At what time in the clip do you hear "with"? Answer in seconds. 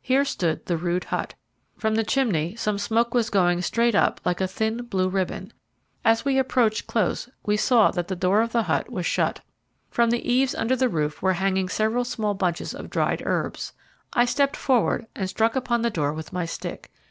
16.14-16.32